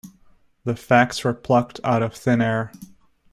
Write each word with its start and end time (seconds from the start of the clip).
The 0.63 0.75
facts 0.75 1.23
were 1.23 1.31
plucked 1.35 1.79
out 1.83 2.01
of 2.01 2.15
thin 2.15 2.41
air. 2.41 2.71